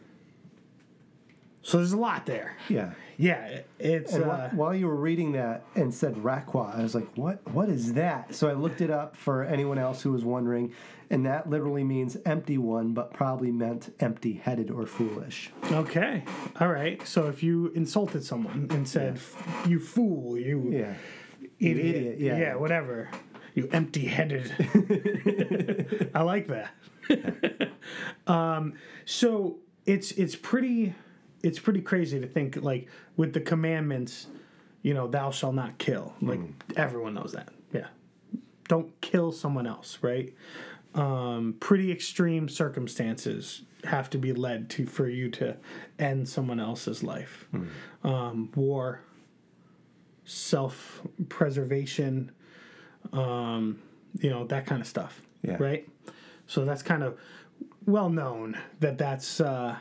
[1.66, 2.56] So there's a lot there.
[2.70, 2.92] Yeah.
[3.18, 6.94] Yeah, it's And uh, wh- while you were reading that and said Rakwa, I was
[6.94, 7.40] like, what?
[7.52, 8.36] What is that?
[8.36, 10.74] So I looked it up for anyone else who was wondering,
[11.10, 15.50] and that literally means empty one, but probably meant empty headed or foolish.
[15.72, 16.24] okay.
[16.60, 17.02] All right.
[17.08, 20.94] So if you insulted someone and said, "F- "You fool," you Yeah.
[21.60, 22.38] idiot, idiot, yeah.
[22.38, 23.10] yeah, whatever,
[23.56, 24.52] you empty-headed.
[26.14, 26.72] I like that.
[28.28, 28.74] um,
[29.06, 30.94] so it's it's pretty
[31.44, 34.28] it's pretty crazy to think like with the commandments,
[34.82, 36.14] you know, thou shalt not kill.
[36.22, 36.40] Like
[36.76, 37.50] everyone knows that.
[37.74, 37.88] Yeah,
[38.68, 40.34] don't kill someone else, right?
[40.94, 45.58] Um, pretty extreme circumstances have to be led to for you to
[46.00, 47.48] end someone else's life.
[48.04, 49.02] Um, war,
[50.24, 52.32] self preservation,
[53.14, 53.80] um,
[54.20, 55.22] you know, that kind of stuff.
[55.42, 55.58] Yeah.
[55.60, 55.88] Right?
[56.48, 57.20] So that's kind of
[57.86, 59.78] well known that that's uh,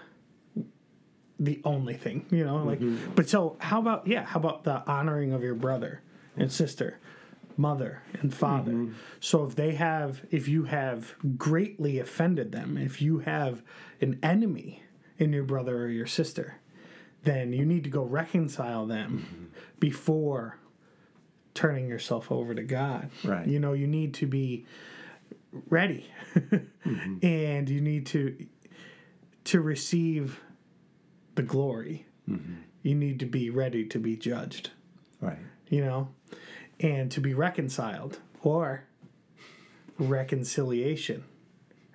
[1.39, 3.13] the only thing, you know, like, mm-hmm.
[3.15, 6.01] but so how about, yeah, how about the honoring of your brother
[6.37, 6.99] and sister?
[7.57, 8.73] Mother and father.
[8.73, 8.93] Mm-hmm.
[9.21, 13.63] So if they have, if you have greatly offended them, if you have
[14.01, 14.83] an enemy
[15.19, 16.57] in your brother or your sister,
[17.23, 19.45] then you need to go reconcile them mm-hmm.
[19.79, 20.59] before
[21.55, 23.11] turning yourself over to God.
[23.25, 23.47] Right.
[23.47, 24.67] You know, you need to be
[25.69, 26.11] ready
[27.23, 28.47] and you need to
[29.45, 30.41] to receive
[31.35, 32.07] the glory.
[32.27, 34.71] You need to be ready to be judged,
[35.21, 35.39] Right.
[35.69, 36.09] you know,
[36.81, 38.85] and to be reconciled or
[39.99, 41.25] reconciliation.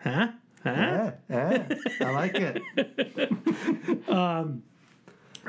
[0.04, 0.30] Huh?
[0.64, 0.72] Huh?
[0.72, 1.68] Yeah, yeah,
[2.02, 2.62] I like it.
[4.10, 4.64] Um,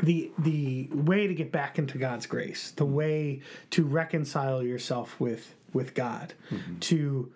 [0.03, 5.55] the the way to get back into God's grace, the way to reconcile yourself with
[5.73, 6.35] with God,
[6.81, 7.33] to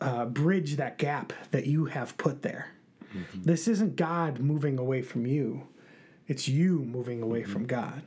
[0.00, 2.72] uh, bridge that gap that you have put there.
[3.34, 5.66] This isn't God moving away from you;
[6.26, 7.52] it's you moving away mm-hmm.
[7.52, 8.02] from God.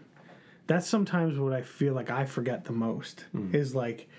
[0.67, 3.55] That's sometimes what I feel like I forget the most mm-hmm.
[3.55, 4.09] is like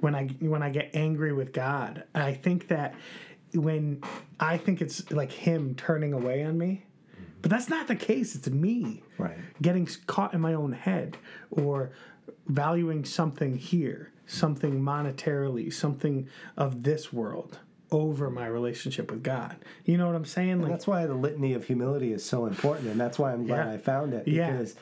[0.00, 2.04] when I when I get angry with God.
[2.14, 2.94] I think that
[3.54, 4.02] when
[4.40, 7.24] I think it's like Him turning away on me, mm-hmm.
[7.42, 8.34] but that's not the case.
[8.34, 9.36] It's me Right.
[9.60, 11.18] getting caught in my own head
[11.50, 11.90] or
[12.46, 17.58] valuing something here, something monetarily, something of this world
[17.90, 19.56] over my relationship with God.
[19.84, 20.60] You know what I'm saying?
[20.60, 23.66] Like, That's why the litany of humility is so important, and that's why I'm glad
[23.66, 23.72] Yeah.
[23.72, 24.50] I found it Yeah.
[24.50, 24.74] because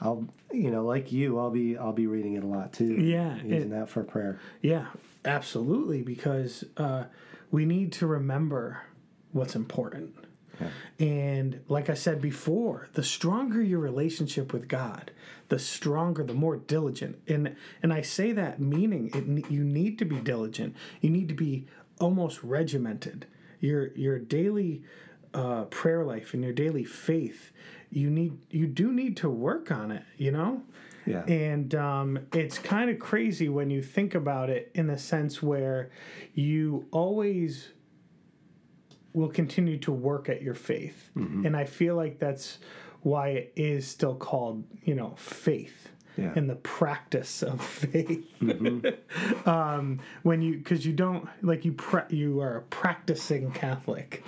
[0.00, 2.94] I'll you know like you I'll be I'll be reading it a lot too.
[2.94, 4.38] Yeah, using it- that for prayer.
[4.62, 4.86] Yeah,
[5.24, 6.02] absolutely.
[6.02, 7.04] Because uh,
[7.50, 8.78] we need to remember
[9.32, 10.14] what's important.
[10.98, 15.10] And like I said before, the stronger your relationship with God,
[15.50, 17.18] the stronger, the more diligent.
[17.28, 20.74] And and I say that meaning it, you need to be diligent.
[21.02, 21.66] You need to be
[22.00, 23.26] almost regimented.
[23.60, 24.82] Your your daily
[25.34, 27.52] uh, prayer life and your daily faith,
[27.90, 30.04] you need you do need to work on it.
[30.16, 30.62] You know.
[31.06, 31.24] Yeah.
[31.26, 35.90] And um, it's kind of crazy when you think about it in the sense where
[36.34, 37.68] you always
[39.12, 41.10] will continue to work at your faith.
[41.46, 42.58] And I feel like that's
[43.02, 45.88] why it is still called, you know, faith.
[46.16, 46.32] Yeah.
[46.34, 48.24] And the practice of faith,
[49.46, 54.24] um, when you because you don't like you pra- you are a practicing Catholic,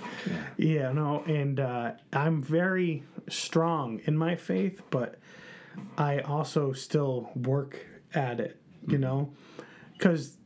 [0.57, 5.19] yeah, no, and uh, I'm very strong in my faith, but
[5.97, 9.31] I also still work at it, you know?
[9.93, 10.37] Because,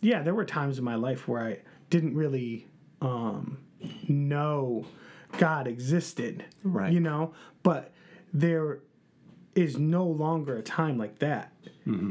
[0.00, 1.58] yeah, there were times in my life where I
[1.90, 2.66] didn't really
[3.00, 3.58] um,
[4.08, 4.86] know
[5.38, 6.92] God existed, Right.
[6.92, 7.34] you know?
[7.62, 7.92] But
[8.32, 8.80] there
[9.56, 11.52] is no longer a time like that.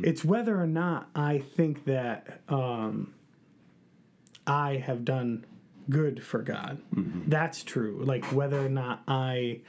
[0.04, 3.14] It's whether or not I think that um,
[4.48, 5.46] I have done
[5.90, 6.82] good for God.
[7.28, 8.02] That's true.
[8.04, 9.62] Like whether or not I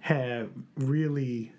[0.00, 1.52] have really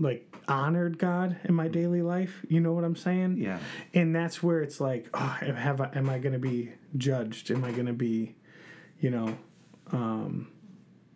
[0.00, 2.44] like honored God in my daily life.
[2.48, 3.38] You know what I'm saying?
[3.38, 3.58] Yeah.
[3.94, 7.50] And that's where it's like, oh, have I, am I going to be judged?
[7.50, 8.34] Am I going to be,
[9.00, 9.36] you know,
[9.92, 10.50] um,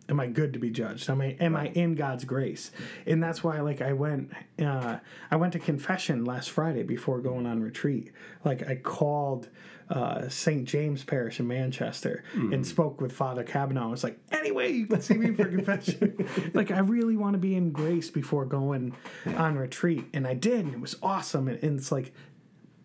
[0.09, 1.09] am I good to be judged?
[1.09, 2.71] Am I am I in God's grace?
[3.05, 4.31] And that's why like I went
[4.61, 4.97] uh,
[5.31, 8.11] I went to confession last Friday before going on retreat.
[8.43, 9.49] Like I called
[9.89, 10.65] uh, St.
[10.65, 12.23] James Parish in Manchester
[12.53, 13.87] and spoke with Father Kavanaugh.
[13.87, 16.27] I was like, anyway, you can see me for confession.
[16.53, 18.95] like I really want to be in grace before going
[19.25, 21.47] on retreat, and I did, and it was awesome.
[21.47, 22.13] And, and it's like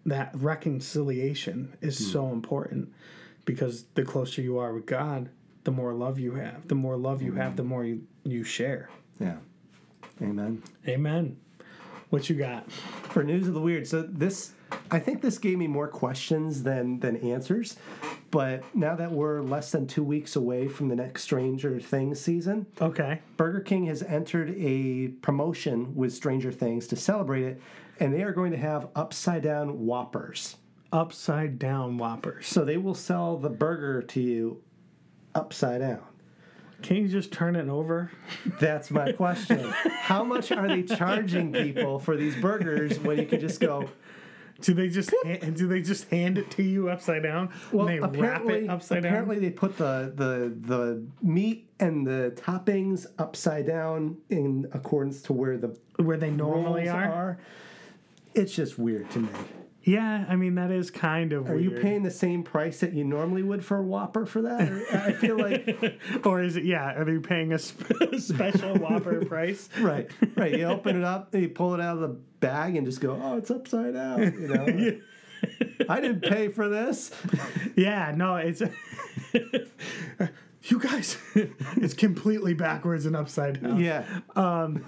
[0.06, 2.92] that reconciliation is so important
[3.44, 5.30] because the closer you are with God,
[5.68, 6.66] the more love you have.
[6.66, 8.88] The more love you have, the more you, you share.
[9.20, 9.36] Yeah.
[10.22, 10.62] Amen.
[10.86, 11.36] Amen.
[12.08, 12.72] What you got?
[12.72, 14.52] For news of the weird, so this
[14.90, 17.76] I think this gave me more questions than than answers.
[18.30, 22.64] But now that we're less than two weeks away from the next Stranger Things season,
[22.80, 23.20] Okay.
[23.36, 27.60] Burger King has entered a promotion with Stranger Things to celebrate it,
[28.00, 30.56] and they are going to have upside down Whoppers.
[30.94, 32.46] Upside down Whoppers.
[32.46, 34.62] So they will sell the burger to you
[35.38, 36.00] upside down.
[36.82, 38.10] Can you just turn it over?
[38.60, 39.60] That's my question.
[40.00, 43.88] How much are they charging people for these burgers when you can just go,
[44.60, 47.50] Do they just hand, do they just hand it to you upside down?
[47.72, 49.12] well, and they wrap apparently, it upside down.
[49.12, 55.32] apparently they put the, the the meat and the toppings upside down in accordance to
[55.32, 57.38] where the Where they normally rolls are.
[58.34, 59.28] It's just weird to me.
[59.84, 61.62] Yeah, I mean that is kind of Are weird.
[61.62, 64.68] you paying the same price that you normally would for a Whopper for that?
[64.70, 66.64] Or, I feel like or is it?
[66.64, 69.68] Yeah, are they paying a sp- special Whopper price?
[69.80, 70.52] right, right.
[70.58, 72.08] You open it up, and you pull it out of the
[72.40, 74.98] bag, and just go, "Oh, it's upside down." You know,
[75.88, 77.10] I didn't pay for this.
[77.76, 78.60] Yeah, no, it's.
[80.64, 81.16] you guys,
[81.76, 83.78] it's completely backwards and upside down.
[83.80, 84.04] Yeah,
[84.36, 84.84] um,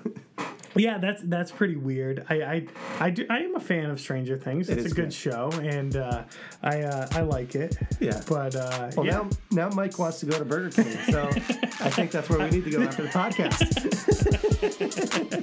[0.76, 2.24] Yeah, that's that's pretty weird.
[2.28, 2.66] I I,
[3.00, 4.68] I do I am a fan of Stranger Things.
[4.68, 5.12] It's is a good good.
[5.12, 6.22] show, and uh,
[6.62, 7.76] I uh, I like it.
[7.98, 8.22] Yeah.
[8.28, 9.12] but uh, Well, yeah.
[9.12, 12.50] now now Mike wants to go to Burger King, so I think that's where we
[12.50, 13.66] need to go after the podcast.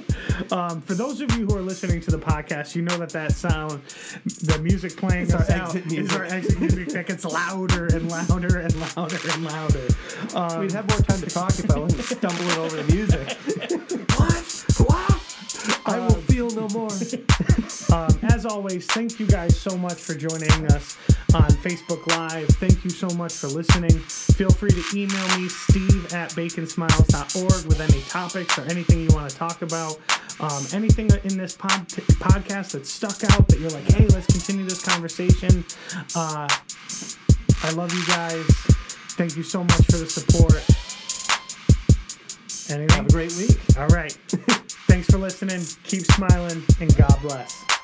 [0.50, 3.32] Um, for those of you who are listening to the podcast, you know that that
[3.32, 3.82] sound,
[4.24, 8.58] the music playing It's us out, is our exit music that gets louder and louder
[8.60, 9.86] and louder and louder.
[10.34, 13.36] Um, We'd have more time to talk if I wasn't stumbling over the music.
[14.18, 14.37] What?
[15.88, 16.90] I will feel no more.
[17.90, 20.98] Um, as always, thank you guys so much for joining us
[21.34, 22.46] on Facebook Live.
[22.48, 23.98] Thank you so much for listening.
[23.98, 29.30] Feel free to email me, steve at baconsmiles.org, with any topics or anything you want
[29.30, 29.98] to talk about.
[30.40, 34.66] Um, anything in this pod- podcast that stuck out that you're like, hey, let's continue
[34.66, 35.64] this conversation.
[36.14, 36.46] Uh,
[37.62, 38.44] I love you guys.
[39.16, 40.87] Thank you so much for the support.
[42.70, 42.88] Anything?
[42.96, 43.58] Have a great week.
[43.78, 44.12] All right.
[44.88, 45.62] Thanks for listening.
[45.84, 47.77] Keep smiling and God bless.